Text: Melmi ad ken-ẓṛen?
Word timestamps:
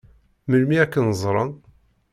Melmi 0.49 0.75
ad 0.83 0.89
ken-ẓṛen? 0.93 1.51